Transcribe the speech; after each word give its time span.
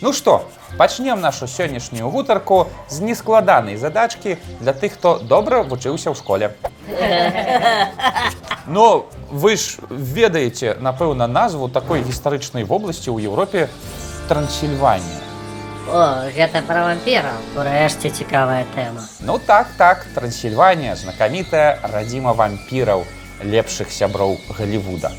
Ну 0.00 0.12
што, 0.12 0.44
пачнем 0.76 1.20
нашу 1.20 1.48
сённяшнюю 1.50 2.10
гутарку 2.10 2.66
з 2.88 3.00
нескладанай 3.00 3.76
задачкі 3.76 4.36
для 4.60 4.72
тых, 4.72 4.94
хто 4.94 5.18
добра 5.18 5.62
вучыўся 5.62 6.10
ў 6.10 6.14
школе. 6.14 6.54
Ну, 8.68 9.06
вы 9.30 9.56
ж 9.56 9.80
ведаеце, 9.88 10.76
напэўна, 10.76 11.26
назву 11.26 11.72
такой 11.72 12.04
гістарычнай 12.04 12.68
вобласці 12.68 13.08
ў 13.08 13.24
Еўропе 13.24 13.72
Трансільванія. 14.28 15.24
О, 15.88 16.28
гэта 16.36 16.60
пра 16.68 16.84
вампіраў. 16.84 17.32
Урэшце 17.56 18.12
цікавая 18.12 18.68
тэма. 18.76 19.08
Ну 19.24 19.40
так, 19.40 19.72
так, 19.80 20.04
Трансільванія, 20.12 21.00
знакамітая 21.00 21.80
радзіма 21.80 22.36
вампіраў, 22.36 23.08
лепшых 23.40 23.88
сяброў 23.88 24.36
Галівуда. 24.52 25.16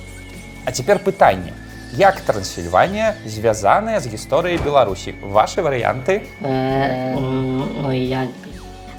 А 0.66 0.72
цяпер 0.72 1.02
пытанне. 1.02 1.58
Як 1.94 2.22
Трансільванія 2.22 3.14
звязаная 3.26 4.00
з 4.00 4.08
гісторыяй 4.08 4.62
Беларусі? 4.62 5.16
Вашы 5.22 5.62
варыянты? 5.62 6.22
Ну 6.42 7.92
я 7.92 8.28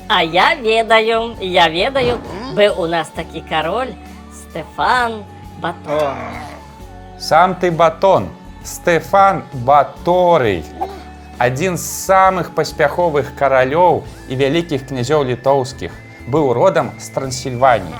А 0.09 0.25
я 0.25 0.57
ведаю, 0.57 1.37
я 1.41 1.69
ведаю, 1.69 2.19
быў 2.57 2.81
у 2.83 2.87
нас 2.87 3.09
такі 3.15 3.41
кароль 3.47 3.95
Стефан 4.35 5.23
Батон. 5.63 6.17
Сам 7.17 7.55
ты 7.55 7.71
батон, 7.71 8.29
Стефан 8.65 9.45
Баторый. 9.53 10.65
Адзін 11.39 11.79
з 11.79 11.87
самых 12.11 12.51
паспяховых 12.59 13.39
каралёў 13.39 14.03
і 14.29 14.35
вялікіх 14.35 14.91
князёў 14.91 15.31
літоўскіх 15.31 15.95
быў 16.27 16.53
родам 16.53 16.91
з 16.99 17.09
Трансільваніі. 17.15 17.95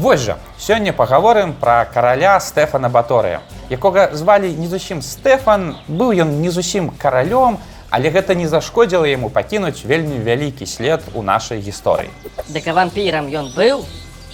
Вось 0.00 0.20
жа, 0.20 0.38
сёння 0.56 0.94
пагаворым 0.96 1.52
пра 1.52 1.84
караля 1.84 2.40
Стэфана 2.40 2.88
Баторыя, 2.88 3.42
якога 3.68 4.08
звалі 4.16 4.48
не 4.56 4.64
зусім 4.64 5.02
Стэфан, 5.04 5.76
быў 5.92 6.24
ён 6.24 6.40
не 6.40 6.48
зусім 6.48 6.88
каралём, 6.96 7.60
але 7.92 8.08
гэта 8.08 8.32
не 8.32 8.48
зашкодзіла 8.48 9.04
яму 9.04 9.28
пакінуць 9.28 9.84
вельмі 9.84 10.16
вялікі 10.24 10.64
след 10.64 11.04
у 11.12 11.20
нашай 11.20 11.60
гісторыі. 11.60 12.08
Дык 12.48 12.64
а 12.64 12.80
вампірам 12.80 13.28
ён 13.28 13.52
быў? 13.52 13.84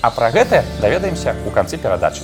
А 0.07 0.15
пра 0.15 0.31
гэта 0.31 0.63
даведаемся 0.79 1.35
ў 1.35 1.51
канцы 1.51 1.83
перадачы. 1.83 2.23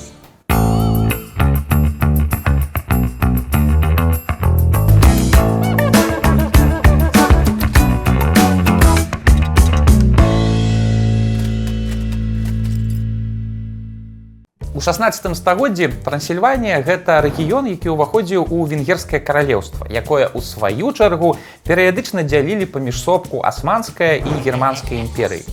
16 14.82 15.36
стагоддзі 15.36 15.88
Трансільванія 16.02 16.82
гэта 16.82 17.22
рэгіён, 17.22 17.70
які 17.70 17.94
ўваходзіў 17.94 18.50
у 18.50 18.66
венгерскае 18.66 19.22
каралеўства, 19.22 19.86
якое 19.86 20.26
ў 20.26 20.42
сваю 20.42 20.90
чаргу 20.90 21.38
перыядычна 21.62 22.26
дзялілі 22.26 22.66
паміж 22.66 22.98
сопку 22.98 23.46
асманская 23.46 24.18
і 24.18 24.30
германскай 24.42 24.98
імперыі. 25.06 25.46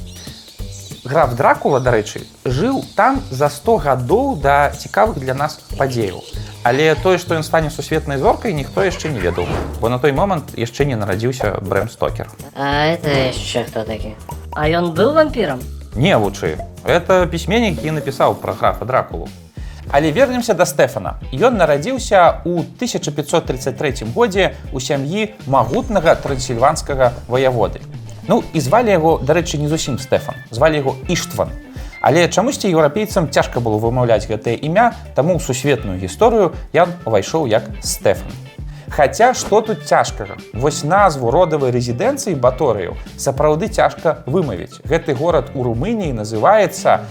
Граф 1.05 1.37
Дракула, 1.37 1.77
дарэчы, 1.77 2.25
жыў 2.41 2.81
там 2.97 3.21
за 3.29 3.53
100 3.53 3.77
гадоў 3.77 4.41
да 4.41 4.73
цікавых 4.73 5.21
для 5.21 5.37
нас 5.37 5.61
падзеяў. 5.77 6.25
Але 6.65 6.97
тое, 6.97 7.21
што 7.21 7.37
ён 7.37 7.45
стане 7.45 7.69
сусветнай 7.69 8.17
зоркай, 8.17 8.57
ніхто 8.57 8.81
яшчэ 8.81 9.13
не 9.13 9.21
ведаў, 9.21 9.45
бо 9.77 9.93
на 9.93 10.01
той 10.01 10.11
момант 10.11 10.57
яшчэ 10.57 10.89
не 10.89 10.97
нарадзіўся 10.97 11.61
Брэм 11.61 11.93
Стокер. 11.93 12.33
А 12.57 12.97
это 12.97 13.13
яшчэ 13.13 13.69
хто 13.69 13.85
такі? 13.85 14.17
А 14.57 14.65
ён 14.65 14.97
быў 14.97 15.13
вампірам? 15.13 15.61
Не 15.93 16.17
вучы. 16.17 16.57
Это 16.85 17.27
пісьменнік 17.27 17.83
і 17.83 17.91
напісаў 17.91 18.35
пра 18.35 18.53
графа 18.53 18.85
Дракулу. 18.85 19.27
Але 19.91 20.11
вернемся 20.11 20.53
да 20.53 20.65
Стэфана. 20.65 21.17
Ён 21.33 21.57
нарадзіўся 21.57 22.45
ў 22.45 22.61
1533 22.77 24.13
годзе 24.13 24.53
ў 24.71 24.77
сям'і 24.79 25.33
магутнага 25.49 26.15
трансільванскага 26.15 27.11
ваяводы. 27.27 27.81
Ну 28.29 28.43
і 28.53 28.59
звалі 28.61 28.93
яго, 28.93 29.17
дарэчы, 29.17 29.57
не 29.57 29.67
зусім 29.67 29.97
Стэфан, 29.97 30.37
звалі 30.51 30.77
яго 30.85 30.95
Іштван. 31.09 31.49
Але 32.01 32.29
чамусьці 32.29 32.69
еўрапейцам 32.69 33.27
цяжка 33.33 33.59
было 33.59 33.81
вымаўляць 33.81 34.29
гэтае 34.29 34.55
імя, 34.61 34.93
таму 35.17 35.35
ў 35.35 35.43
сусветную 35.43 35.97
гісторыю 35.97 36.53
ён 36.71 36.93
увайшоў 37.09 37.49
як 37.49 37.65
Стэфан. 37.81 38.29
Хаця 38.89 39.33
што 39.37 39.61
тут 39.61 39.85
цяжкага? 39.85 40.37
Вось 40.53 40.83
назву 40.83 41.31
родавай 41.31 41.71
рэзідэнцыі 41.71 42.35
баторыяў 42.35 42.97
сапраўды 43.17 43.69
цяжка 43.69 44.23
вымавіць. 44.25 44.81
Гэты 44.83 45.13
горад 45.13 45.51
у 45.53 45.63
Румыніі 45.63 46.13
называецца 46.17 47.05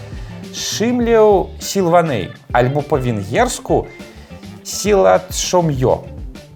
Шымлеў 0.53 1.49
Сілваней, 1.61 2.31
альбо 2.51 2.81
па-венгерску 2.81 3.87
Сілатшомё. 4.63 6.03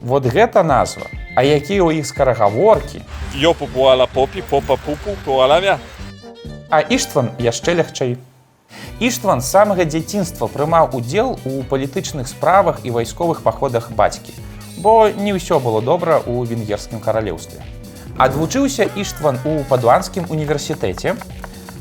Вот 0.01 0.25
гэта 0.25 0.63
назва. 0.63 1.07
А 1.35 1.41
якія 1.41 1.81
ў 1.81 2.03
іх 2.03 2.05
скарагаворкі, 2.05 3.01
puala 3.73 4.05
popi, 4.05 4.43
popa 4.43 4.77
pupu, 4.77 5.15
puala 5.25 5.59
mea. 5.61 5.79
А 6.69 6.81
Іштван 6.81 7.31
яшчэ 7.39 7.73
лягчэй. 7.79 8.17
Іштван 8.99 9.41
з 9.41 9.49
самага 9.49 9.85
дзяцінства 9.85 10.47
прымаў 10.47 10.93
удзел 10.93 11.39
у 11.45 11.63
палітычных 11.63 12.27
справах 12.27 12.81
і 12.83 12.91
вайсковых 12.91 13.41
паходах 13.41 13.91
бацькі, 13.91 14.33
бо 14.83 15.07
не 15.07 15.31
ўсё 15.31 15.63
было 15.63 15.79
добра 15.79 16.19
ў 16.19 16.43
венгерскім 16.43 16.99
каралеўстве. 16.99 17.63
Адвучыўся 18.19 18.85
Іштван 18.99 19.39
у 19.47 19.63
падуанскім 19.69 20.27
універсітэце, 20.29 21.15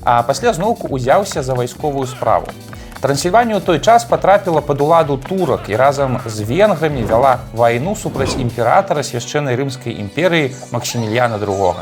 а 0.06 0.22
пасля 0.22 0.54
зноўку 0.54 0.86
ўзяўся 0.86 1.42
за 1.42 1.58
вайсковую 1.58 2.06
справу. 2.06 2.46
Трансільванію 3.02 3.60
той 3.60 3.80
час 3.82 4.04
патрапіла 4.06 4.62
пад 4.62 4.80
уладу 4.80 5.18
турак 5.18 5.66
і 5.66 5.76
разам 5.76 6.20
з 6.26 6.46
венграмі 6.46 7.02
вяла 7.02 7.42
вайну 7.52 7.96
супраць 7.98 8.38
імператара 8.38 9.02
свяшчэннай 9.02 9.58
рымскай 9.58 9.98
імперыі 9.98 10.54
Максімільяна 10.70 11.42
II. 11.42 11.74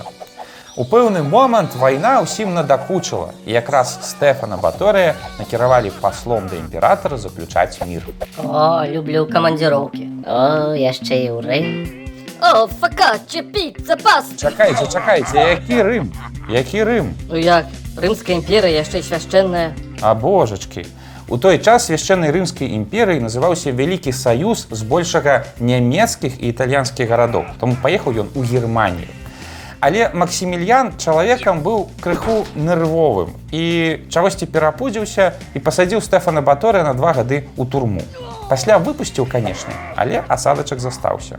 У 0.77 0.85
пэўны 0.87 1.23
момант 1.27 1.75
вайна 1.75 2.21
ўсім 2.23 2.55
надакучыла 2.55 3.35
і 3.43 3.51
якраз 3.59 3.99
Стэфана 4.07 4.55
Баторыя 4.55 5.17
накіравалі 5.39 5.91
паслом 5.99 6.47
да 6.47 6.57
імператара 6.63 7.19
заключаць 7.19 7.83
мір. 7.83 8.07
О, 8.39 8.87
люблю 8.87 9.27
камандзіроўкі. 9.27 10.07
О, 10.31 10.71
яшчэ 10.79 11.27
і 11.27 11.29
ў 11.35 11.39
Рым. 11.43 11.67
О, 12.39 12.71
факачча, 12.71 13.43
піцца, 13.51 13.99
паста! 13.99 14.39
Чакайце, 14.39 14.87
чакайце, 14.87 15.59
які 15.59 15.83
рым, 15.83 16.07
які 16.49 16.85
рым, 16.87 17.13
Ну 17.29 17.37
як, 17.37 17.67
Рымская 17.99 18.39
імперыя 18.39 18.81
яшчэ 18.81 19.03
свяшчэнная. 19.03 19.75
А 20.01 20.15
божачкі. 20.15 20.87
У 21.29 21.37
той 21.37 21.59
час 21.59 21.91
свяшчэннай 21.91 22.31
рымскай 22.31 22.71
імперыі 22.79 23.21
называўся 23.21 23.75
вялікі 23.75 24.15
саюз 24.15 24.71
збольшага 24.71 25.45
нямецкіх 25.59 26.41
і 26.41 26.49
італьянскіх 26.55 27.11
гарадоў. 27.11 27.45
Таму 27.61 27.77
паехаў 27.83 28.25
ён 28.25 28.29
у 28.35 28.47
Германію. 28.47 29.20
Але 29.81 30.11
Максімільян 30.13 30.93
чалавекам 31.01 31.63
быў 31.65 31.89
крыху 32.05 32.45
нервовым 32.55 33.33
і 33.49 33.97
чагосьці 34.13 34.45
перапудзіўся 34.45 35.33
і 35.57 35.59
пасадзіў 35.65 36.05
Стэфана 36.05 36.45
Баторыя 36.45 36.85
на 36.85 36.93
два 36.93 37.17
гады 37.17 37.49
ў 37.57 37.65
турму. 37.65 38.05
Пасля 38.51 38.77
выпусціў, 38.77 39.25
канешне, 39.25 39.73
але 39.97 40.21
асадачак 40.29 40.81
застаўся. 40.81 41.39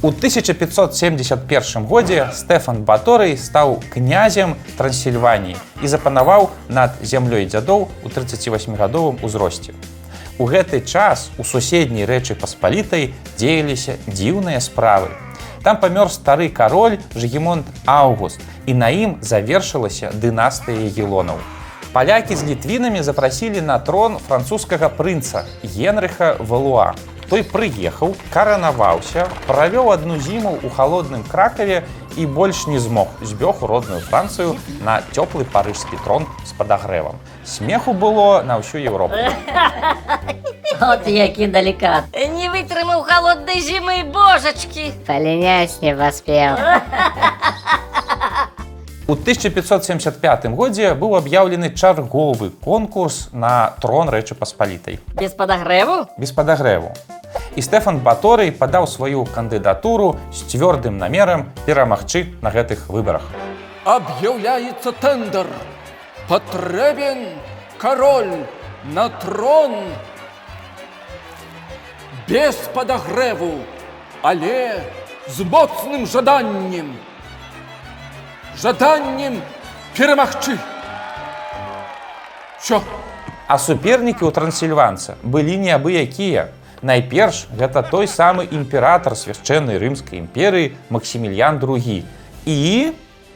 У 0.00 0.08
1571 0.08 1.84
годзе 1.84 2.30
Стэфан 2.32 2.80
Баторый 2.88 3.36
стаў 3.36 3.82
князем 3.92 4.56
Трансільваніі 4.78 5.56
і 5.82 5.86
запанаваў 5.86 6.48
над 6.68 6.96
зямлёй 7.02 7.44
дзядоў 7.44 7.90
у 8.04 8.08
38гадовым 8.08 9.20
узросце. 9.20 9.74
У 10.38 10.48
гэты 10.48 10.80
час 10.80 11.28
у 11.36 11.44
суседняй 11.44 12.08
рэчы 12.08 12.40
паспалітай 12.40 13.12
дзеяліся 13.36 14.00
дзіўныя 14.08 14.64
справы. 14.64 15.12
Там 15.62 15.76
памёр 15.78 16.10
стары 16.10 16.48
кароль 16.48 16.98
Жгемонт 17.14 17.66
Аўгуст 17.86 18.40
і 18.66 18.74
на 18.74 18.90
ім 18.90 19.18
завершылася 19.22 20.10
дынастыя 20.10 20.90
егілонаў. 20.90 21.38
Палякі 21.92 22.34
з 22.34 22.42
літвінамі 22.42 23.02
запрасілі 23.02 23.60
на 23.60 23.78
трон 23.78 24.18
французскага 24.18 24.88
прынца 24.88 25.44
Генрыха 25.62 26.34
Валуа. 26.40 26.94
Той 27.30 27.44
прыехаў, 27.46 28.16
каранаваўся, 28.34 29.28
правёў 29.46 29.92
адну 29.94 30.18
зіму 30.18 30.58
ў 30.58 30.68
халодным 30.68 31.22
кракаве 31.24 31.84
і 32.16 32.26
больш 32.26 32.66
не 32.66 32.82
змог 32.82 33.08
збёг 33.22 33.62
у 33.62 33.66
родную 33.70 34.00
францыю 34.00 34.58
на 34.82 35.00
цёплы 35.14 35.46
парыжскі 35.46 35.96
трон 36.04 36.26
з 36.44 36.52
падагрэвам. 36.58 37.16
Смеху 37.44 37.94
было 37.94 38.42
на 38.42 38.58
ўсю 38.58 38.82
Еўропу. 38.82 39.16
От 40.80 41.06
які 41.08 41.46
далікат. 41.46 42.04
Не 42.14 42.48
вытрымаў 42.50 43.02
халоднай 43.06 43.60
зімы, 43.60 44.02
божачкі! 44.12 44.92
Паляняць 45.06 45.80
не 45.82 45.94
паспеў. 45.94 46.56
У 49.06 49.14
1575 49.14 50.46
годзе 50.56 50.94
быў 50.94 51.16
аб'яўлены 51.18 51.70
чарговы 51.74 52.50
конкурс 52.64 53.28
на 53.32 53.74
трон 53.82 54.08
рэчы 54.08 54.34
паспалітай 54.34 55.00
Без 55.14 55.32
падагрэву? 55.34 56.06
без 56.16 56.32
падагрэву. 56.32 56.92
І 57.56 57.60
Стэфан 57.62 57.98
Баторый 57.98 58.52
падаў 58.52 58.86
сваю 58.86 59.26
кандыдатуру 59.26 60.16
з 60.32 60.46
цвёрдым 60.48 60.96
намерам 60.96 61.52
перамагчы 61.66 62.32
на 62.40 62.50
гэтых 62.50 62.88
выбарах. 62.88 63.22
Объявляется 63.84 64.92
тендер. 64.92 65.46
Потребен 66.28 67.28
король 67.78 68.46
на 68.84 69.08
трон 69.10 69.74
без 72.32 72.56
подогреву, 72.56 73.60
але 74.22 74.80
з 75.28 75.40
моцним 75.40 76.06
жаданнем. 76.06 76.96
Жаданнем 78.62 79.42
перемагчы. 79.96 80.56
Що? 82.62 82.80
А 83.48 83.58
супернікі 83.58 84.24
ў 84.24 84.32
трансільванца 84.32 85.20
былі 85.22 85.60
не 85.60 85.76
абы 85.76 85.92
якія. 85.92 86.48
Найперш 86.80 87.52
гэта 87.52 87.84
той 87.84 88.08
самы 88.08 88.48
імператар 88.48 89.12
свяшчэннай 89.12 89.76
рымскай 89.76 90.18
імперыі 90.24 90.72
Максімільян 90.88 91.60
II 91.60 92.02
і 92.46 92.92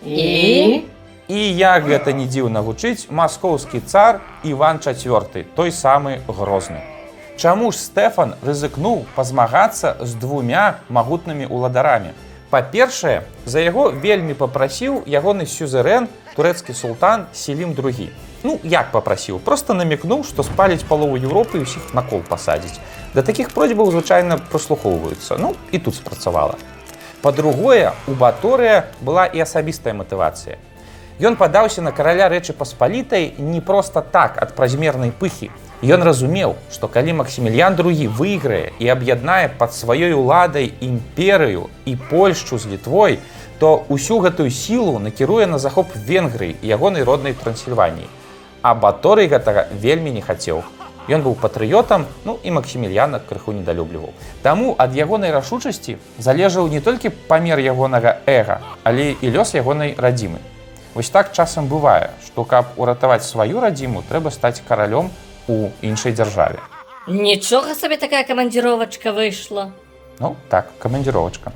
И? 0.06 0.84
і 1.28 1.40
як 1.58 1.84
гэта 1.84 2.16
не 2.16 2.25
дзіўна 2.25 2.64
гучыць 2.64 3.10
маскоўскі 3.10 3.81
цар 3.84 4.25
Іван 4.44 4.81
IV, 4.81 5.44
той 5.54 5.70
самы 5.72 6.20
грозны. 6.28 6.95
Чаму 7.37 7.69
ж 7.69 7.77
Стэфан 7.77 8.33
рызыкнуў 8.41 9.03
пазмагацца 9.12 10.00
з 10.00 10.17
двумя 10.17 10.81
магутнымі 10.88 11.44
ўладарамі? 11.53 12.17
Па-першае, 12.49 13.29
за 13.44 13.61
яго 13.61 13.91
вельмі 13.93 14.33
папрасіў 14.33 15.03
ягоны 15.05 15.44
сюзерэн 15.44 16.09
турэцкі 16.33 16.73
султан 16.73 17.27
Селім 17.37 17.77
II. 17.77 18.09
Ну 18.41 18.56
як 18.65 18.88
папрасіў, 18.88 19.37
просто 19.44 19.77
намекнуў, 19.77 20.25
што 20.25 20.47
спаліць 20.49 20.88
палову 20.88 21.21
Еўропы 21.21 21.61
і 21.61 21.69
ўсіх 21.69 21.93
на 21.93 22.00
кол 22.00 22.25
пасадзіць. 22.25 22.81
Да 23.12 23.21
такіх 23.21 23.53
просьбаў 23.53 23.93
звычайна 23.93 24.41
прыслухоўваюцца. 24.41 25.37
Ну 25.37 25.53
і 25.77 25.79
тут 25.79 26.00
спрацавала. 26.00 26.56
Па-другое, 27.21 27.93
у 28.09 28.17
Баторыя 28.17 28.88
была 29.05 29.29
і 29.29 29.44
асабістая 29.44 29.93
матывацыя. 29.93 30.56
Ён 31.21 31.37
падаўся 31.37 31.85
на 31.85 31.93
караля 31.93 32.33
рэчы 32.33 32.56
паспалітай 32.56 33.35
не 33.37 33.61
проста 33.61 34.00
так 34.00 34.41
ад 34.41 34.56
празмернай 34.56 35.12
пыхі. 35.12 35.53
Ён 35.87 36.03
разумеў, 36.03 36.56
што 36.75 36.88
калі 36.91 37.12
Максімільян 37.23 37.77
II 37.79 38.11
выйграе 38.11 38.73
і 38.83 38.88
аб'яднае 38.91 39.47
пад 39.59 39.71
сваёй 39.71 40.17
уладай 40.19 40.73
імперыю 40.83 41.69
і 41.87 41.94
Польшчу 42.11 42.59
з 42.59 42.67
літвой, 42.67 43.21
то 43.61 43.87
ўсю 43.87 44.19
гэтую 44.19 44.50
сілу 44.50 44.99
накіруе 44.99 45.47
на 45.47 45.62
захоп 45.62 45.94
Венгрыі 45.94 46.56
ягонай 46.62 47.06
роднай 47.06 47.38
трансільваніі. 47.38 48.09
А 48.62 48.75
Баторый 48.75 49.31
гэтага 49.31 49.71
вельмі 49.79 50.11
не 50.11 50.25
хацеў. 50.27 50.65
Ён 51.06 51.23
быў 51.23 51.38
патрыётам, 51.38 52.11
ну 52.25 52.35
і 52.43 52.50
Максімільяна 52.50 53.21
крыху 53.23 53.55
недалюбліваў. 53.55 54.11
Таму 54.43 54.75
ад 54.79 54.91
ягонай 54.91 55.31
рашучасці 55.31 55.99
залежаў 56.19 56.67
не 56.67 56.81
толькі 56.81 57.15
памер 57.31 57.62
ягонага 57.62 58.19
эга, 58.27 58.59
але 58.83 59.15
і 59.23 59.31
лёс 59.31 59.55
ягонай 59.55 59.94
радзімы. 59.94 60.43
Вось 60.99 61.15
так 61.15 61.31
часам 61.31 61.71
бывае, 61.71 62.11
што 62.27 62.43
каб 62.43 62.75
уратаваць 62.75 63.23
сваю 63.23 63.62
радзіму, 63.62 64.03
трэба 64.11 64.35
стаць 64.35 64.67
каралём 64.67 65.15
у 65.48 65.69
іншай 65.82 66.12
дзяржаве. 66.12 66.58
Нічога 67.06 67.75
сабе 67.75 67.96
такая 67.96 68.25
камандзіровачка 68.25 69.12
выйшла. 69.12 69.70
Ну 70.19 70.37
так, 70.48 70.72
камандзіровачка. 70.78 71.52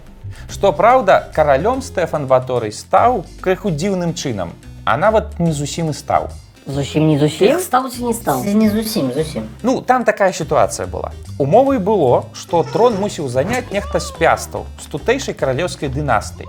Што 0.50 0.72
праўда, 0.72 1.30
каралём 1.34 1.82
Стэфан 1.82 2.26
Баторый 2.26 2.72
стаў 2.72 3.24
крыху 3.40 3.70
дзіўным 3.70 4.14
чынам, 4.14 4.54
а 4.84 4.96
нават 4.96 5.40
не 5.40 5.52
зусім 5.52 5.90
і 5.90 5.94
стаў. 5.94 6.30
Зусім 6.66 7.08
не 7.08 7.18
зусім? 7.18 7.58
Стаў 7.58 7.88
ці 7.90 8.04
не 8.04 8.14
стаў? 8.14 8.44
Не 8.44 8.70
зусім, 8.70 9.12
зусім. 9.12 9.48
Ну, 9.62 9.80
там 9.80 10.04
такая 10.04 10.32
сітуацыя 10.32 10.86
была. 10.86 11.10
Умовай 11.38 11.78
было, 11.78 12.30
што 12.34 12.62
трон 12.62 12.94
мусіў 13.00 13.28
заняць 13.28 13.72
нехта 13.72 13.98
з 13.98 14.10
пястаў 14.12 14.66
з 14.78 14.86
тутэйшай 14.92 15.34
каралеўскай 15.34 15.88
дынастыі. 15.88 16.46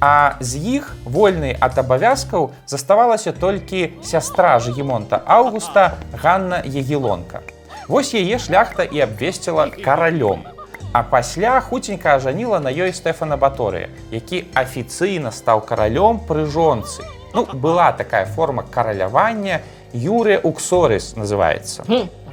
А 0.00 0.32
з 0.40 0.56
іх 0.56 0.96
вольнай 1.04 1.56
ад 1.60 1.76
абавязкаў 1.76 2.50
заставалася 2.66 3.32
толькі 3.32 3.92
сястра 4.02 4.56
Жгемонта 4.58 5.20
Аўгуста 5.26 6.00
Ганна 6.22 6.62
Егілонка. 6.64 7.44
Вось 7.88 8.14
яе 8.14 8.38
шляхта 8.38 8.82
і 8.82 9.00
абвесціла 9.04 9.68
каралём. 9.68 10.48
А 10.92 11.02
пасля 11.02 11.60
хуценька 11.60 12.16
ажаніла 12.16 12.58
на 12.60 12.72
ёй 12.72 12.96
Стэфана 12.96 13.36
Баторыя, 13.36 13.92
які 14.10 14.48
афіцыйна 14.54 15.30
стаў 15.30 15.60
каралём 15.68 16.24
пры 16.26 16.46
жонцы. 16.46 17.04
Ну, 17.34 17.44
была 17.44 17.92
такая 17.92 18.24
форма 18.24 18.64
каралявання 18.64 19.60
Юрыя 19.92 20.40
Уксорыс 20.40 21.14
называецца. 21.14 21.84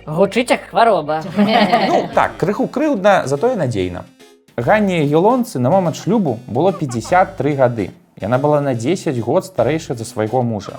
Гучыць 0.08 0.50
як 0.50 0.72
хвароба. 0.72 1.22
Ну 1.36 2.10
так, 2.16 2.38
крыху 2.38 2.68
крыўдна, 2.68 3.28
затое 3.28 3.56
надзейна. 3.56 4.06
Ганне 4.58 5.06
Елонцы 5.06 5.60
на 5.60 5.70
момант 5.70 5.98
шлюбу 5.98 6.40
было 6.48 6.74
53 6.74 7.54
гады. 7.54 7.92
Яна 8.20 8.40
была 8.40 8.60
на 8.60 8.74
10 8.74 9.20
год 9.22 9.46
старэйшая 9.46 9.96
за 9.96 10.04
свайго 10.04 10.42
мужа. 10.42 10.74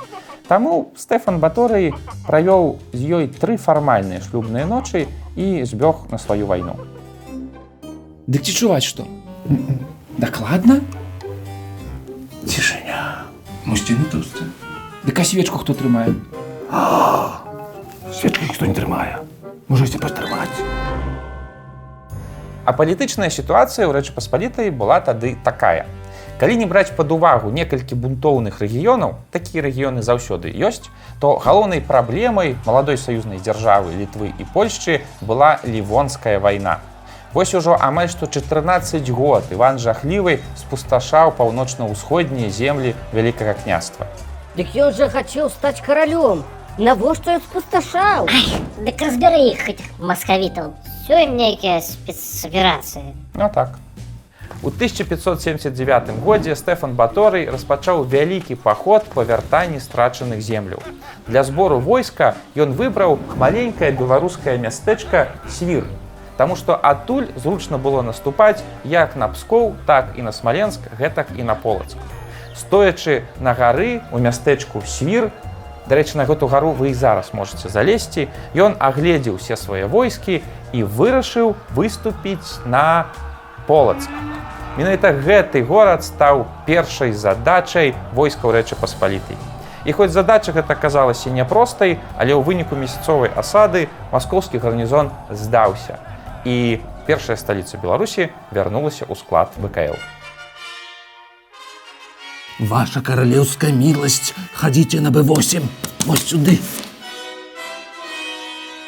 Таму 0.48 0.90
Стэфан 0.96 1.38
Баторый 1.38 1.94
правёў 2.26 2.80
з 2.92 2.98
ёй 2.98 3.28
тры 3.28 3.56
фармальныя 3.56 4.18
шлюбныя 4.18 4.66
ночы 4.66 5.06
і 5.36 5.62
збёг 5.62 6.10
на 6.10 6.18
сваю 6.18 6.46
вайну. 6.46 6.74
Дык 8.26 8.42
ці 8.42 8.50
чуваць 8.50 8.82
што? 8.82 9.06
Дакладна? 10.18 10.80
Цішыня. 12.50 13.30
Мужчыны 13.62 14.10
тусты. 14.10 14.42
Дык 15.06 15.20
а 15.20 15.24
свечку 15.24 15.62
хто 15.62 15.70
трымае? 15.70 16.18
Свечкі 18.10 18.50
ніхто 18.50 18.66
не 18.66 18.74
трымае. 18.74 19.22
Можаце 19.70 20.02
патрымаць. 20.02 20.97
А 22.68 22.72
палітычная 22.76 23.30
сітуацыя 23.32 23.88
ў 23.88 23.96
рэчы 23.96 24.12
паспалітай 24.12 24.68
была 24.68 25.00
тады 25.00 25.40
такая. 25.40 25.88
Калі 26.36 26.56
не 26.60 26.66
браць 26.68 26.92
пад 26.92 27.08
увагу 27.16 27.48
некалькі 27.48 27.96
бунтоўных 27.96 28.60
рэгіёнаў, 28.60 29.14
такія 29.32 29.64
рэгіёны 29.64 30.04
заўсёды 30.04 30.52
ёсць, 30.52 30.92
то 31.16 31.40
галоўнай 31.40 31.80
праблемай 31.80 32.60
маладой 32.68 33.00
саюзнай 33.00 33.40
дзяржавы 33.40 33.96
літвы 33.96 34.36
і 34.36 34.44
Польшчы 34.52 35.00
была 35.22 35.64
лівонская 35.64 36.36
вайна. 36.44 36.76
Вось 37.32 37.56
ужо 37.56 37.72
амаль 37.80 38.12
што 38.12 38.28
14 38.28 39.08
год 39.16 39.48
Іван 39.48 39.80
жахлівы 39.80 40.44
спусташаў 40.60 41.32
паўночна-ўсходнія 41.40 42.52
землі 42.52 42.92
вялікага 43.16 43.56
княства. 43.64 44.12
Дык 44.60 44.76
ён 44.76 44.92
жа 44.92 45.08
хацеў 45.08 45.48
стаць 45.48 45.80
каралём. 45.80 46.44
Навошта 46.76 47.40
ён 47.40 47.42
спусташаў? 47.48 48.28
Дык 48.84 49.00
разбяры 49.00 49.56
іх, 49.56 49.64
гэтых 49.72 49.88
маскавітаў. 50.04 50.76
Ім 51.08 51.36
нейкія 51.40 51.80
спецаперацыі. 51.80 53.16
Ну 53.32 53.48
так. 53.48 53.78
У 54.60 54.68
1579 54.68 56.10
годзе 56.20 56.52
Стэфан 56.52 56.92
Баторый 56.92 57.48
распачаў 57.48 58.04
вялікі 58.04 58.60
паход 58.60 59.08
па 59.14 59.24
вяртанні 59.24 59.80
страчаных 59.80 60.42
земляў. 60.44 60.84
Для 61.26 61.44
збору 61.48 61.80
войска 61.80 62.36
ён 62.52 62.76
выбраў 62.76 63.16
маленькае 63.40 63.92
беларускае 63.92 64.58
мястэчка 64.60 65.32
свір. 65.48 65.88
Таму 66.36 66.56
што 66.60 66.76
адтуль 66.76 67.32
зручна 67.40 67.78
было 67.78 68.02
наступаць 68.02 68.60
як 68.84 69.16
на 69.16 69.32
пскоў, 69.32 69.76
так 69.86 70.12
і 70.16 70.28
на 70.28 70.32
смаленск, 70.32 70.92
гэтак 70.98 71.32
і 71.38 71.42
на 71.42 71.54
полацк. 71.54 71.96
Стоячы 72.52 73.24
на 73.40 73.54
гары 73.54 74.02
у 74.12 74.18
мястэчку 74.18 74.84
свір, 74.84 75.32
дарэчы, 75.88 76.18
на 76.20 76.28
гэту 76.28 76.48
гару 76.48 76.72
вы 76.76 76.90
і 76.90 76.94
зараз 76.94 77.32
можете 77.32 77.68
залезці, 77.68 78.28
ён 78.54 78.76
агледзеў 78.78 79.40
усе 79.40 79.56
свае 79.56 79.88
войскі 79.88 80.42
і 80.72 80.84
вырашыў 80.84 81.56
выступіць 81.74 82.60
на 82.64 83.08
полацк. 83.66 84.10
Менавіта 84.76 85.10
гэты 85.10 85.64
горад 85.66 86.04
стаў 86.04 86.46
першай 86.66 87.12
задачай 87.12 87.96
войскаў 88.14 88.54
рэчы 88.54 88.78
паспалітай. 88.78 89.34
І 89.84 89.92
хоць 89.92 90.12
задача 90.12 90.52
гэта 90.52 90.76
аказалася 90.76 91.32
няпростай, 91.32 91.98
але 92.14 92.36
ў 92.36 92.44
выніку 92.44 92.76
месяцовай 92.76 93.32
асады 93.34 93.88
маскоўскі 94.12 94.60
гарнізон 94.62 95.10
здаўся. 95.30 95.98
І 96.44 96.78
першая 97.08 97.40
сталіца 97.40 97.80
Беларусі 97.80 98.28
вярнулася 98.52 99.08
ў 99.08 99.16
склад 99.16 99.48
ВКЛ. 99.56 99.96
Ваша 102.58 102.98
каралеўская 103.06 103.70
міласць, 103.70 104.34
хадзіце 104.58 104.98
на 104.98 105.12
Б8, 105.14 105.62
вось 106.06 106.26
сюды. 106.26 106.58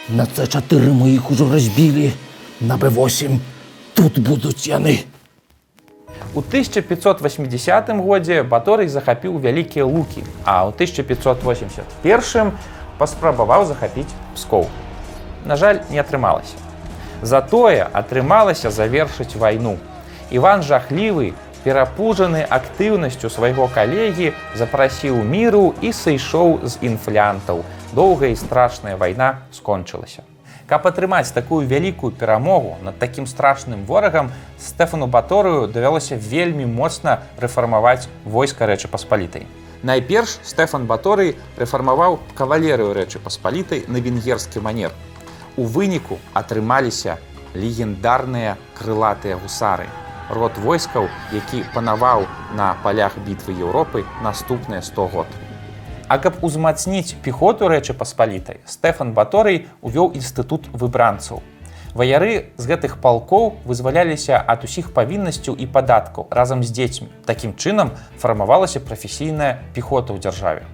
На 0.09 0.27
С4 0.27 0.91
мы 0.91 1.15
іх 1.15 1.31
ужо 1.31 1.47
разбілі, 1.47 2.11
на 2.61 2.75
Б8 2.75 3.39
тут 3.95 4.19
будуць 4.19 4.67
яны. 4.67 5.07
У 6.35 6.43
1580 6.43 7.95
годзе 8.03 8.43
Баторый 8.43 8.89
захапіў 8.89 9.39
вялікія 9.39 9.87
лукі, 9.87 10.27
а 10.43 10.67
ў 10.67 10.75
1581 10.75 12.51
паспрабаваў 12.99 13.67
захапіць 13.71 14.11
пскоў. 14.35 14.67
На 15.47 15.55
жаль, 15.55 15.79
не 15.95 16.03
атрымалася. 16.03 16.59
Затое 17.23 17.87
атрымалася 17.87 18.75
завершыць 18.75 19.39
вайну. 19.39 19.79
Іван 20.35 20.67
жахлівы, 20.67 21.35
перапужаны 21.65 22.43
актыўнасцю 22.43 23.31
свайго 23.31 23.69
калегі, 23.75 24.33
запрасіў 24.57 25.23
міру 25.23 25.75
і 25.81 25.93
сышоў 25.93 26.61
з 26.65 26.81
інфлянтаў. 26.81 27.65
Доўгая 27.93 28.33
і 28.33 28.37
страшная 28.37 28.97
вайна 28.97 29.43
скончылася. 29.53 30.23
Каб 30.71 30.87
атрымаць 30.87 31.35
такую 31.35 31.67
вялікую 31.67 32.13
перамогу 32.15 32.77
над 32.83 32.99
такім 32.99 33.27
страшным 33.27 33.85
ворагам, 33.87 34.31
Стэфану 34.59 35.07
Баторыю 35.07 35.67
давялося 35.67 36.15
вельмі 36.15 36.67
моцна 36.67 37.23
рэфармаваць 37.43 38.07
войска 38.25 38.71
рэчы 38.71 38.87
паспалітай. 38.87 39.49
Найперш 39.83 40.39
Стэфан 40.45 40.87
Баторый 40.87 41.35
рэфармаваў 41.59 42.21
кавалерыю 42.39 42.93
рэчы 42.95 43.19
паспалітай 43.19 43.83
на 43.89 43.99
венгерскі 43.99 44.61
манер. 44.61 44.93
У 45.57 45.65
выніку 45.65 46.21
атрымаліся 46.35 47.19
легендарныя 47.55 48.55
крылатыя 48.79 49.41
гусары. 49.43 49.89
Род 50.31 50.59
войскаў, 50.59 51.09
які 51.33 51.65
панаваў 51.75 52.27
на 52.55 52.77
палях 52.83 53.19
бітвы 53.19 53.53
Еўропы 53.53 54.05
наступныя 54.23 54.83
100 54.83 55.07
год. 55.07 55.27
А 56.09 56.19
каб 56.19 56.43
узмацніць 56.43 57.15
пехоту 57.23 57.69
рэчы 57.69 57.95
паспалітай, 57.95 58.59
Стэфан 58.67 59.13
Баторый 59.15 59.69
увёў 59.83 60.15
інстытут 60.15 60.67
выбранцаў. 60.73 61.43
Ваяры 61.95 62.55
з 62.57 62.65
гэтых 62.71 62.99
палкоў 63.03 63.63
вызваляліся 63.67 64.39
ад 64.39 64.63
усіх 64.63 64.95
павіннасцяў 64.95 65.59
і 65.59 65.67
падаткаў 65.67 66.31
разам 66.31 66.63
з 66.63 66.71
дзецьмі. 66.71 67.11
Такім 67.27 67.55
чынам 67.55 67.95
фармавалася 68.19 68.79
прафесійная 68.79 69.59
пехота 69.75 70.15
ў 70.15 70.23
дзяржаве. 70.23 70.67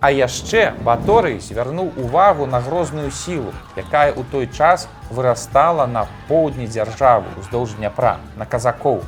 А 0.00 0.10
яшчэ 0.12 0.76
Баторый 0.84 1.40
звярнуў 1.40 1.92
увагу 1.96 2.44
на 2.46 2.60
грозную 2.60 3.10
сілу, 3.10 3.52
якая 3.80 4.12
ў 4.12 4.28
той 4.30 4.46
час 4.46 4.88
вырастала 5.08 5.86
на 5.88 6.04
поўдні 6.28 6.68
дзяржавы 6.68 7.24
ўздоўж 7.40 7.80
дняпра 7.80 8.20
на 8.36 8.44
казакоў. 8.44 9.00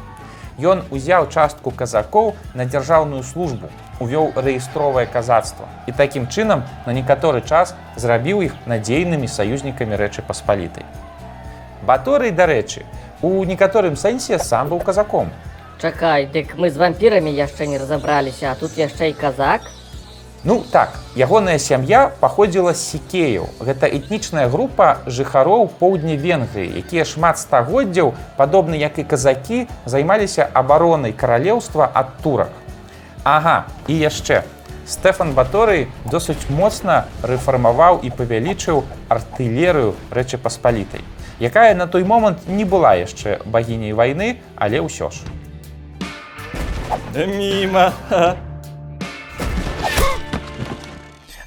Ён 0.58 0.82
узяў 0.90 1.28
частку 1.28 1.70
казакоў 1.70 2.32
на 2.54 2.64
дзяржаўную 2.64 3.22
службу, 3.22 3.68
увёў 4.00 4.32
рэестровае 4.32 5.04
казацтва 5.06 5.68
і 5.86 5.92
такім 5.92 6.24
чынам 6.26 6.64
на 6.86 6.96
некаторы 6.96 7.44
час 7.44 7.76
зрабіў 7.96 8.42
іх 8.48 8.56
надзейнымі 8.64 9.28
саюзнікамі 9.28 9.94
рэчы 10.00 10.24
паспалітай. 10.24 10.88
Баторый, 11.84 12.32
дарэчы, 12.32 12.88
у 13.22 13.44
некаторым 13.44 13.94
сэнсе 13.94 14.38
сам 14.38 14.72
быў 14.72 14.80
казаком. 14.80 15.28
Чакай, 15.78 16.26
дык 16.26 16.56
мы 16.56 16.70
з 16.72 16.80
вампірамі 16.80 17.30
яшчэ 17.30 17.68
не 17.68 17.78
разабраліся, 17.78 18.50
а 18.50 18.58
тут 18.58 18.74
яшчэ 18.74 19.12
і 19.12 19.14
казак. 19.14 19.62
Ну 20.44 20.62
так, 20.70 20.94
ягоная 21.16 21.58
сям'я 21.58 22.12
паходзіла 22.20 22.70
з 22.72 22.78
сікеяў. 22.94 23.48
Гэта 23.58 23.90
этнічная 23.90 24.46
група 24.46 25.02
жыхароў 25.10 25.66
поўдня 25.66 26.14
Венгрыі, 26.14 26.78
якія 26.78 27.02
шмат 27.02 27.42
стагоддзяў, 27.42 28.14
падобна 28.38 28.78
як 28.78 29.02
і 29.02 29.04
казакі, 29.04 29.66
займаліся 29.84 30.46
абаронай 30.54 31.12
каралеўства 31.12 31.90
ад 31.90 32.14
турак. 32.22 32.54
Ага, 33.24 33.66
і 33.88 33.98
яшчэ. 33.98 34.46
Стэфан 34.86 35.34
Баторый 35.34 35.90
досыць 36.06 36.48
моцна 36.48 37.10
рэфармаваў 37.20 38.00
і 38.06 38.08
павялічыў 38.14 38.86
артылерыю 39.10 39.98
рэчы 40.14 40.38
паспалітай, 40.38 41.02
якая 41.42 41.74
на 41.74 41.90
той 41.90 42.06
момант 42.06 42.46
не 42.46 42.64
была 42.64 42.94
яшчэ 42.94 43.42
багіняй 43.44 43.92
вайны, 43.92 44.38
але 44.54 44.80
ўсё 44.80 45.10
ж. 45.10 45.26
Міма. 47.12 47.92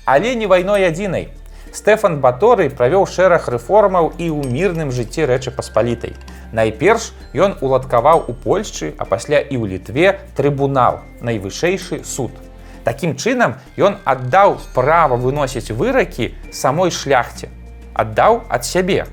Але 0.05 0.35
не 0.35 0.47
вайной 0.47 0.87
адзінай. 0.87 1.29
Стэфан 1.71 2.19
Баторый 2.19 2.69
правёў 2.69 3.05
шэраг 3.07 3.47
рэформаў 3.47 4.11
і 4.17 4.27
ў 4.27 4.43
мірным 4.51 4.91
жыцці 4.91 5.23
рэчы 5.29 5.55
паспалітай. 5.55 6.17
Найперш 6.51 7.13
ён 7.31 7.55
уладкаваў 7.61 8.27
у 8.27 8.33
Польшчы, 8.33 8.91
а 8.97 9.05
пасля 9.05 9.39
і 9.39 9.55
ў 9.55 9.77
літве 9.77 10.19
трыбунал, 10.35 10.99
найвышэйшы 11.23 12.03
суд. 12.03 12.35
Такім 12.83 13.15
чынам 13.15 13.55
ён 13.77 14.01
аддаў 14.03 14.57
права 14.75 15.15
выносіць 15.15 15.71
выракі 15.71 16.33
самой 16.51 16.91
шляхце, 16.91 17.47
аддаў 17.93 18.43
ад 18.49 18.65
сябе. 18.65 19.05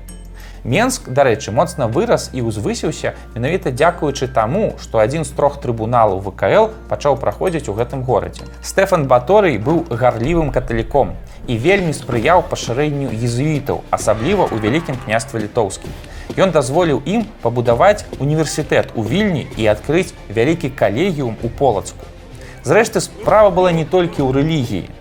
Менск, 0.63 1.07
дарэчы, 1.07 1.51
моцна 1.55 1.87
вырас 1.87 2.29
і 2.35 2.43
ўзвысіўся 2.43 3.15
менавіта 3.31 3.71
дзякуючы 3.71 4.27
таму, 4.27 4.75
што 4.83 4.99
адзін 4.99 5.23
з 5.23 5.31
трох 5.31 5.61
трыбуналаў 5.63 6.19
ВКЛ 6.19 6.75
пачаў 6.91 7.15
праходзіць 7.15 7.71
у 7.71 7.75
гэтым 7.79 8.03
горадзе. 8.03 8.43
Стэфан 8.59 9.07
Баторый 9.07 9.55
быў 9.57 9.87
гарлівым 9.87 10.51
каталіком 10.51 11.15
і 11.47 11.55
вельмі 11.55 11.95
спрыяў 11.95 12.43
пашырэнню 12.51 13.15
езуітаў, 13.15 13.87
асабліва 13.89 14.51
ў 14.51 14.59
вялікім 14.59 14.99
княстве 15.07 15.47
літоўскім. 15.47 15.95
Ён 16.35 16.51
дазволіў 16.51 17.01
ім 17.07 17.23
пабудаваць 17.41 18.03
універсітэт 18.19 18.91
у 18.99 19.07
вільні 19.07 19.47
і 19.55 19.71
адкрыць 19.71 20.11
вялікі 20.27 20.75
калегіум 20.75 21.39
у 21.41 21.49
полацку. 21.49 22.03
Зрэшты, 22.67 22.99
справа 22.99 23.49
была 23.49 23.71
не 23.71 23.87
толькі 23.87 24.27
ў 24.27 24.35
рэлігіі. 24.35 24.98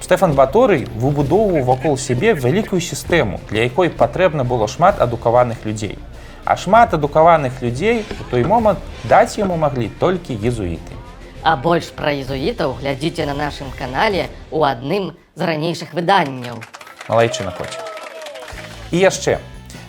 Стэфан 0.00 0.34
Баторый 0.34 0.84
выбудоўваў 1.00 1.64
вакол 1.64 1.96
сябе 1.98 2.34
вялікую 2.34 2.80
сістэму, 2.80 3.40
для 3.50 3.64
якой 3.64 3.90
патрэбна 3.90 4.44
было 4.44 4.68
шмат 4.68 5.00
адукаваных 5.00 5.64
людзей. 5.64 5.98
А 6.44 6.56
шмат 6.56 6.94
адукаваных 6.94 7.62
людзей 7.62 8.04
у 8.20 8.24
той 8.30 8.44
момант 8.44 8.78
даць 9.04 9.38
яму 9.38 9.56
маглі 9.56 9.90
толькі 9.98 10.36
езуіты. 10.36 10.94
А 11.42 11.56
больш 11.56 11.90
пра 11.96 12.12
езуітаў 12.12 12.76
глядзіце 12.78 13.26
на 13.26 13.34
нашым 13.34 13.72
канале 13.78 14.28
ў 14.52 14.60
адным 14.68 15.16
з 15.34 15.40
ранейшых 15.42 15.94
выданняў. 15.94 16.60
Малайчына 17.08 17.50
коце. 17.56 17.80
І 18.92 18.98
яшчэ, 18.98 19.38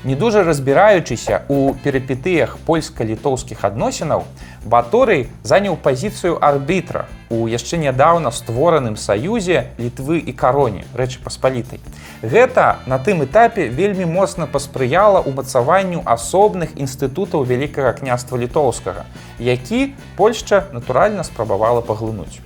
не 0.03 0.15
дужа 0.15 0.43
разбіраючыся 0.43 1.41
ў 1.49 1.73
перыпетыях 1.83 2.57
польска-літоўскіх 2.65 3.65
адносінаў, 3.65 4.25
Баторый 4.67 5.29
заняў 5.43 5.77
пазіцыю 5.79 6.37
арбітра 6.43 7.05
у 7.31 7.47
яшчэ 7.47 7.79
нядаўна 7.79 8.31
створаным 8.35 8.97
саюзе 8.99 9.71
літвы 9.79 10.19
і 10.19 10.33
кароне 10.35 10.83
рэчы 10.91 11.23
паспалітай. 11.23 11.79
Гэта 12.21 12.83
на 12.85 12.99
тым 12.99 13.23
этапе 13.23 13.69
вельмі 13.71 14.03
моцна 14.11 14.43
паспрыяла 14.43 15.23
ўмацаванню 15.23 16.03
асобных 16.03 16.75
інстытутаў 16.75 17.47
вялікага 17.47 17.93
княства 18.01 18.35
літоўскага, 18.35 19.07
які 19.39 19.95
Польшча 20.17 20.67
натуральна 20.73 21.23
спрабавала 21.23 21.79
паглынуць. 21.79 22.43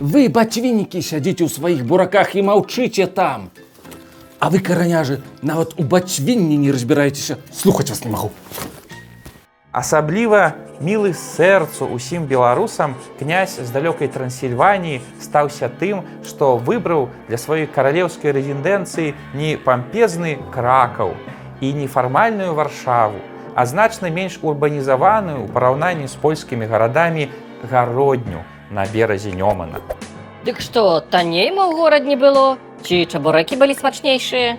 Вы, 0.00 0.26
бацьвінікі, 0.28 0.98
сядзіце 0.98 1.46
ў 1.46 1.50
сваіх 1.50 1.86
бураках 1.86 2.34
і 2.34 2.42
маўчыце 2.42 3.06
там. 3.06 3.54
А 4.38 4.50
вы, 4.50 4.58
караняжы, 4.60 5.22
нават 5.40 5.72
у 5.80 5.82
бацьвінні 5.82 6.58
не 6.58 6.72
разбіраецеся, 6.72 7.38
слухаць 7.52 7.88
вас 7.88 8.04
не 8.04 8.10
магу. 8.10 8.30
Асабліва 9.72 10.52
мілы 10.80 11.12
сэрцу 11.16 11.88
усім 11.88 12.28
беларусам 12.28 12.96
князь 13.18 13.56
з 13.56 13.68
далёкай 13.72 14.12
трансільваніі 14.12 15.00
стаўся 15.20 15.68
тым, 15.68 16.04
што 16.20 16.56
выбраў 16.60 17.08
для 17.28 17.40
сваёй 17.40 17.64
каралеўскай 17.64 18.32
рэзідэнцыі 18.36 19.16
не 19.32 19.56
пампезны 19.56 20.36
кракаў 20.52 21.16
і 21.60 21.72
нефармальную 21.72 22.52
варшаву, 22.52 23.20
а 23.56 23.64
значна 23.64 24.12
менш 24.12 24.36
урбанізаваную 24.44 25.44
ў 25.44 25.52
параўнанні 25.52 26.12
з 26.12 26.16
польскімі 26.20 26.68
гарадамі 26.68 27.32
гародню 27.64 28.44
на 28.68 28.84
беразе 28.84 29.32
Нёмана. 29.32 29.80
Дык 30.44 30.60
што, 30.60 31.00
танней 31.00 31.48
мо 31.50 31.72
ў 31.72 31.76
горад 31.76 32.04
не 32.04 32.20
было? 32.20 32.60
Ці 32.82 33.06
чабурэкі 33.06 33.56
былі 33.56 33.74
смачнейшыя? 33.74 34.56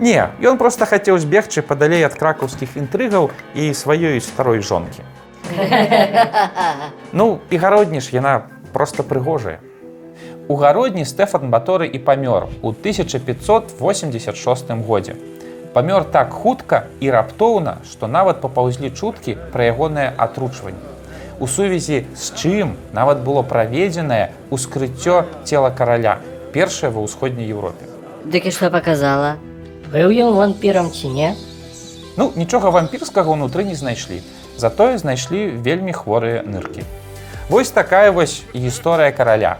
Не, 0.00 0.32
ён 0.40 0.56
проста 0.56 0.88
хацеў 0.88 1.20
збегчы 1.20 1.60
падалей 1.60 2.02
ад 2.08 2.16
кракаўскіх 2.16 2.76
інтрыгаў 2.80 3.30
і 3.54 3.70
сваёй 3.76 4.20
старой 4.20 4.64
жонкі. 4.64 5.04
Ну, 7.12 7.38
і 7.50 7.56
гародні 7.56 8.00
ж 8.00 8.14
яна 8.16 8.48
проста 8.72 9.02
прыгожая. 9.02 9.60
У 10.48 10.56
гародні 10.56 11.04
Стэфан 11.04 11.50
Баторы 11.50 11.86
і 11.86 11.98
памёр 11.98 12.48
у 12.62 12.72
1586 12.72 14.70
годзе. 14.86 15.14
Памёр 15.72 16.04
так 16.04 16.32
хутка 16.32 16.86
і 17.00 17.10
раптоўна, 17.10 17.78
што 17.84 18.08
нават 18.08 18.40
папаўзлі 18.40 18.90
чуткі 18.90 19.36
пра 19.52 19.70
ягонае 19.70 20.12
атручванне. 20.16 20.80
У 21.38 21.46
сувязі 21.46 22.06
з 22.16 22.24
чым 22.34 22.74
нават 22.92 23.22
было 23.22 23.42
праведзенае 23.42 24.32
ўскрыццё 24.50 25.24
цела 25.44 25.70
караля, 25.70 26.18
першае 26.52 26.90
ва 26.90 27.06
ўсходняй 27.06 27.46
Еўропе. 27.46 27.86
Дык 28.24 28.46
і 28.46 28.52
што 28.52 28.70
паказала? 28.70 29.36
Быў 29.90 30.12
ён 30.12 30.34
вампірам 30.36 30.90
ці 30.90 31.08
не? 31.08 31.34
Ну, 32.18 32.32
нічога 32.36 32.70
вампірскага 32.70 33.32
ўнутры 33.32 33.64
не 33.64 33.74
знайшлі. 33.74 34.20
Затое 34.60 34.98
знайшлі 34.98 35.56
вельмі 35.64 35.96
хворыя 35.96 36.44
ныркі. 36.44 36.84
Вось 37.48 37.70
такая 37.70 38.12
вось 38.12 38.42
гісторыя 38.54 39.10
караля. 39.10 39.58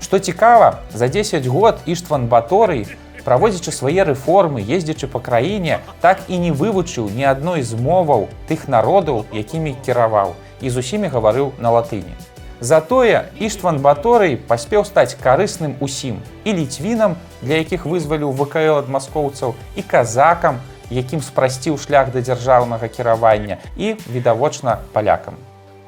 Што 0.00 0.18
цікава, 0.18 0.78
за 0.94 1.08
10 1.08 1.46
год 1.46 1.78
Іштван 1.86 2.28
Баторый, 2.28 2.86
праводзячы 3.28 3.72
свае 3.76 4.08
рэформы, 4.08 4.64
ездзячы 4.64 5.04
па 5.12 5.20
краіне, 5.20 5.80
так 6.00 6.24
і 6.32 6.38
не 6.40 6.48
вывучыў 6.48 7.10
ні 7.12 7.28
адной 7.28 7.60
з 7.60 7.76
моваў 7.76 8.24
тых 8.48 8.68
народаў, 8.72 9.26
якімі 9.36 9.76
кіраваў 9.84 10.32
і 10.64 10.72
з 10.72 10.80
усімі 10.80 11.12
гаварыў 11.12 11.52
на 11.60 11.68
латыні. 11.76 12.16
Затое 12.60 13.30
Іштван 13.38 13.78
Баторый 13.78 14.34
паспеў 14.36 14.82
стаць 14.82 15.14
карысным 15.14 15.78
усім 15.80 16.18
і 16.42 16.54
ліцвінам, 16.58 17.14
для 17.42 17.62
якіх 17.62 17.86
вызваліў 17.86 18.34
ВКЛ 18.34 18.82
ад 18.82 18.88
маскоўцаў 18.90 19.54
і 19.78 19.82
казакам, 19.86 20.58
якім 20.90 21.22
спрасціў 21.22 21.78
шлях 21.78 22.10
да 22.10 22.18
дзяржаўнага 22.18 22.88
кіравання 22.88 23.62
і 23.76 23.94
відавочна 24.10 24.82
палякам. 24.92 25.38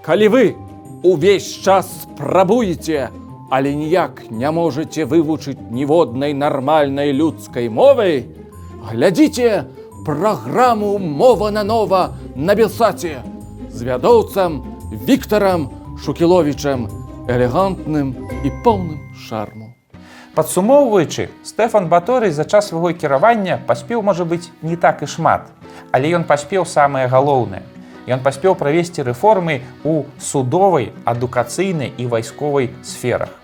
Калі 0.06 0.28
вы 0.28 0.44
увесь 1.02 1.58
час 1.58 1.90
спрабуеце, 2.06 3.10
але 3.50 3.74
ніяк 3.74 4.30
не 4.30 4.50
можаце 4.50 5.10
вывучыць 5.10 5.58
ніводнай 5.74 6.38
нармальнай 6.38 7.10
людскай 7.10 7.66
мовы, 7.66 8.30
глядзіце 8.94 9.66
праграму 10.06 10.98
мова 11.02 11.50
на 11.50 11.66
нова 11.66 12.14
на 12.36 12.54
белсаце 12.54 13.26
з 13.66 13.82
вядоўцам 13.82 14.62
Віктарам 14.90 15.79
Шукіловічам, 16.00 16.88
элегантным 17.28 18.14
і 18.40 18.50
поўным 18.64 19.12
шарму. 19.12 19.76
Падсумоўваючы, 20.34 21.28
Стэфан 21.44 21.88
Баторый 21.92 22.30
за 22.32 22.46
час 22.48 22.70
свайго 22.72 22.94
кіравання 22.96 23.60
паспеў, 23.66 24.00
можа 24.00 24.24
быць, 24.24 24.48
не 24.62 24.80
так 24.80 25.02
і 25.04 25.06
шмат, 25.06 25.52
але 25.92 26.08
ён 26.16 26.24
паспеў 26.24 26.64
самае 26.64 27.04
галоўнае. 27.04 27.60
Ён 28.08 28.24
паспеў 28.24 28.56
правесці 28.56 29.04
рэформы 29.04 29.60
ў 29.84 30.08
судовай, 30.16 30.88
адукацыйнай 31.04 31.92
і 31.92 32.08
вайсковай 32.08 32.72
сферах. 32.80 33.36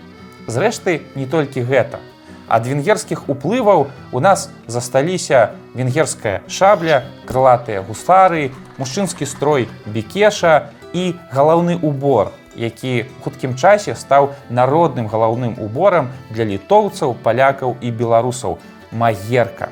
Зрэшты, 0.47 1.05
не 1.13 1.29
толькі 1.29 1.61
гэта. 1.61 2.01
Ад 2.49 2.65
венгерскіх 2.65 3.29
уплываў 3.29 3.85
у 4.09 4.19
нас 4.19 4.49
засталіся 4.65 5.53
венгерская 5.77 6.41
шабля, 6.49 7.05
крылатыя 7.29 7.85
гусары, 7.85 8.49
мужчынскі 8.81 9.29
строй 9.29 9.69
бікеша 9.85 10.73
і 10.97 11.13
галаўны 11.29 11.77
убор, 11.85 12.33
які 12.57 13.05
ў 13.05 13.21
хуткім 13.23 13.55
часе 13.55 13.95
стаў 13.95 14.33
народным 14.49 15.07
галаўным 15.07 15.55
уборам 15.61 16.09
для 16.29 16.43
літоўцаў, 16.43 17.13
палякаў 17.23 17.77
і 17.81 17.91
беларусаў 17.91 18.57
магерка. 18.91 19.69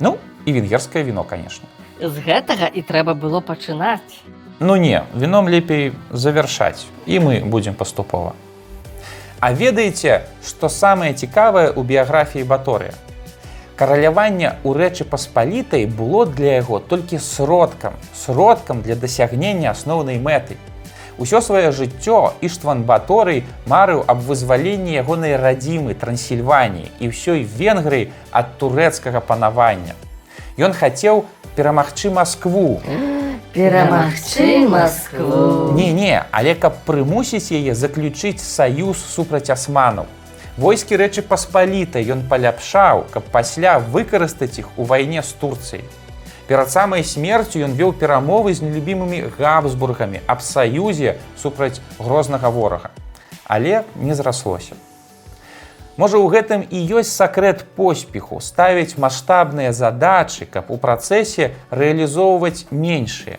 Ну 0.00 0.16
і 0.44 0.52
венгерскае 0.52 1.04
віно, 1.04 1.24
канешне. 1.24 1.68
З 2.00 2.18
гэтага 2.18 2.66
і 2.66 2.82
трэба 2.82 3.14
было 3.14 3.40
пачынаць. 3.44 4.24
Ну 4.60 4.76
не, 4.76 5.04
віном 5.14 5.48
лепей 5.48 5.92
завяршаць 6.10 6.86
і 7.06 7.20
мы 7.20 7.44
будзем 7.44 7.74
паступова. 7.74 8.34
А 9.40 9.52
ведаеце, 9.52 10.24
што 10.40 10.68
самае 10.68 11.12
цікавае 11.12 11.68
ў 11.68 11.80
біяграфіі 11.84 12.48
баторыя. 12.48 12.94
Караляванне 13.76 14.54
ў 14.62 14.70
рэчы 14.72 15.04
паспалітай 15.04 15.84
было 15.84 16.24
для 16.26 16.62
яго 16.62 16.78
толькі 16.78 17.18
сродкам, 17.18 17.98
сродкам 18.14 18.82
для 18.82 18.94
дасягнення 18.94 19.74
асноўнай 19.74 20.22
мэты. 20.22 20.56
Усё 21.18 21.40
сваё 21.40 21.70
жыццё 21.70 22.34
Іштван 22.42 22.82
Баторый 22.82 23.44
марыў 23.70 24.02
аб 24.06 24.18
вызваленні 24.26 24.98
ягонай 24.98 25.36
радзімы 25.38 25.94
Трансільваніі 25.94 26.90
і 26.98 27.14
ўсёй 27.14 27.46
Венгрыі 27.46 28.10
ад 28.34 28.58
турэцкага 28.58 29.22
панавання. 29.22 29.94
Ён 30.58 30.74
хацеў 30.74 31.24
перамагчы 31.54 32.10
Маскву. 32.10 32.82
Перамагчы 33.54 34.66
Маскву. 34.66 35.70
Не-не, 35.78 36.26
але 36.34 36.58
каб 36.58 36.82
прымусіць 36.82 37.54
яе 37.54 37.78
заключыць 37.78 38.42
саюз 38.42 38.98
супраць 38.98 39.54
асманаў. 39.54 40.10
Войскі 40.58 40.98
рэчы 40.98 41.22
паспалітай 41.22 42.10
ён 42.10 42.26
паляпшаў, 42.26 43.06
каб 43.14 43.22
пасля 43.30 43.78
выкарыстаць 43.78 44.58
іх 44.58 44.66
у 44.78 44.82
вайне 44.82 45.22
з 45.22 45.30
Турцыяй. 45.38 45.86
Перад 46.46 46.70
самай 46.70 47.04
смерцю 47.04 47.64
ён 47.64 47.72
вёў 47.72 47.96
перамовы 47.96 48.52
з 48.52 48.60
нелюбімымі 48.60 49.32
габсбургамі 49.38 50.20
аб 50.28 50.44
саюзе 50.44 51.16
супраць 51.40 51.80
грознага 51.98 52.52
ворага. 52.52 52.90
Але 53.48 53.84
не 53.96 54.14
зраслося. 54.14 54.76
Можа, 55.96 56.18
у 56.18 56.28
гэтым 56.28 56.66
і 56.68 56.78
ёсць 57.00 57.16
сакрэт 57.16 57.64
поспеху 57.78 58.40
ставіць 58.44 58.98
маштабныя 58.98 59.72
задачы, 59.72 60.44
каб 60.44 60.68
у 60.68 60.76
працэсе 60.76 61.54
рэалізоўваць 61.70 62.66
меншыя. 62.70 63.38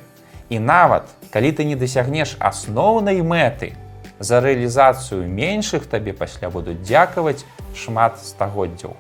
І 0.50 0.58
нават, 0.58 1.06
калі 1.30 1.52
ты 1.52 1.66
не 1.68 1.76
дасягнеш 1.76 2.38
асноўнай 2.40 3.22
мэты, 3.22 3.76
за 4.20 4.42
рэалізацыю 4.42 5.28
меншых 5.28 5.86
табе 5.86 6.14
пасля 6.14 6.50
будуць 6.50 6.80
дзякаваць 6.82 7.44
шмат 7.76 8.24
стагоддзяў. 8.24 8.96